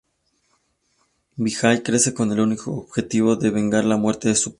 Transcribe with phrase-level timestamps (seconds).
[1.37, 4.49] Vijay crece con el único objetivo de vengar la muerte de su padre.